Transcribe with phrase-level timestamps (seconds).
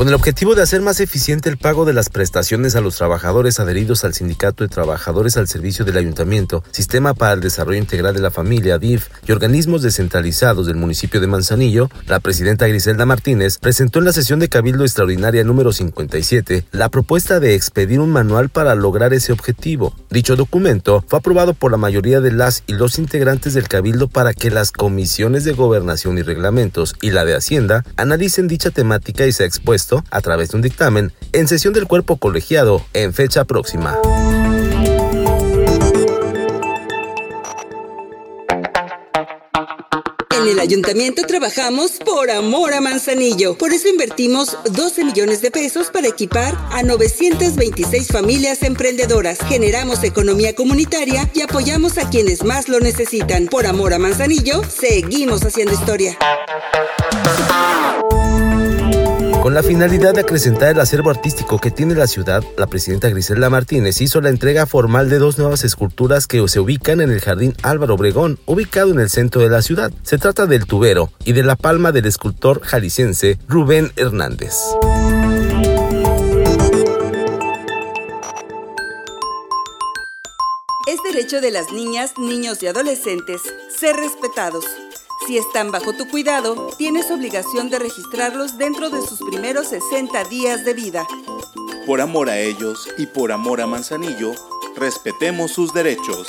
[0.00, 3.60] Con el objetivo de hacer más eficiente el pago de las prestaciones a los trabajadores
[3.60, 8.22] adheridos al Sindicato de Trabajadores al Servicio del Ayuntamiento, Sistema para el Desarrollo Integral de
[8.22, 13.98] la Familia, DIF, y organismos descentralizados del municipio de Manzanillo, la presidenta Griselda Martínez presentó
[13.98, 18.74] en la sesión de Cabildo Extraordinaria número 57 la propuesta de expedir un manual para
[18.74, 19.94] lograr ese objetivo.
[20.08, 24.32] Dicho documento fue aprobado por la mayoría de las y los integrantes del Cabildo para
[24.32, 29.32] que las comisiones de Gobernación y Reglamentos y la de Hacienda analicen dicha temática y
[29.32, 29.44] se
[30.10, 33.96] a través de un dictamen en sesión del cuerpo colegiado en fecha próxima.
[40.40, 43.58] En el ayuntamiento trabajamos por amor a Manzanillo.
[43.58, 49.38] Por eso invertimos 12 millones de pesos para equipar a 926 familias emprendedoras.
[49.48, 53.48] Generamos economía comunitaria y apoyamos a quienes más lo necesitan.
[53.48, 56.16] Por amor a Manzanillo, seguimos haciendo historia.
[59.50, 63.50] Con la finalidad de acrecentar el acervo artístico que tiene la ciudad, la presidenta Griselda
[63.50, 67.56] Martínez hizo la entrega formal de dos nuevas esculturas que se ubican en el Jardín
[67.64, 69.90] Álvaro Obregón, ubicado en el centro de la ciudad.
[70.04, 74.54] Se trata del tubero y de la palma del escultor jalisciense Rubén Hernández.
[80.86, 83.40] Es derecho de las niñas, niños y adolescentes
[83.76, 84.64] ser respetados.
[85.26, 90.64] Si están bajo tu cuidado, tienes obligación de registrarlos dentro de sus primeros 60 días
[90.64, 91.06] de vida.
[91.86, 94.32] Por amor a ellos y por amor a Manzanillo,
[94.76, 96.26] respetemos sus derechos.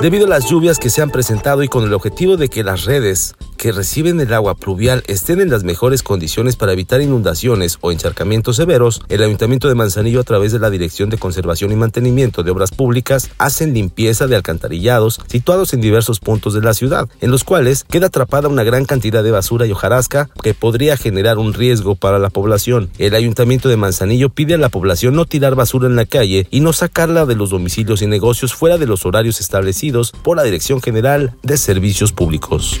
[0.00, 2.84] Debido a las lluvias que se han presentado y con el objetivo de que las
[2.84, 7.92] redes que reciben el agua pluvial estén en las mejores condiciones para evitar inundaciones o
[7.92, 12.42] encharcamientos severos, el Ayuntamiento de Manzanillo a través de la Dirección de Conservación y Mantenimiento
[12.42, 17.30] de Obras Públicas hacen limpieza de alcantarillados situados en diversos puntos de la ciudad, en
[17.30, 21.54] los cuales queda atrapada una gran cantidad de basura y hojarasca que podría generar un
[21.54, 22.90] riesgo para la población.
[22.98, 26.60] El Ayuntamiento de Manzanillo pide a la población no tirar basura en la calle y
[26.60, 30.80] no sacarla de los domicilios y negocios fuera de los horarios establecidos por la Dirección
[30.80, 32.80] General de Servicios Públicos.